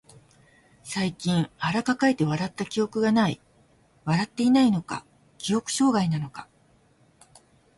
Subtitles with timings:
[0.83, 3.39] 最近腹抱えて笑った記憶がない。
[4.03, 5.05] 笑っていないのか、
[5.37, 6.47] 記憶障害なのか。